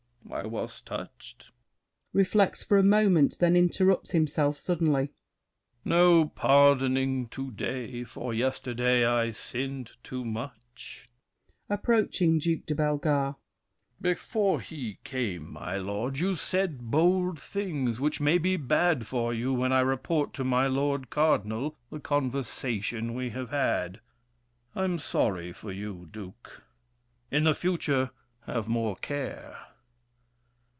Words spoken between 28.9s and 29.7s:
care!